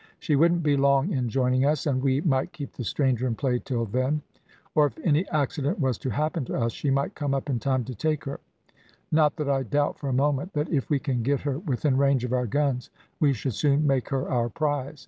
[0.17, 3.59] She wouldn't be long in joining us, and we might keep the stranger in play
[3.63, 4.23] till then,
[4.73, 7.83] or if any accident was to happen to us she might come up in time
[7.83, 8.39] to take her;
[9.11, 12.23] not that I doubt, for a moment, that if we can get her within range
[12.23, 14.99] of our guns, we should soon make her our prize.